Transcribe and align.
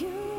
You 0.00 0.31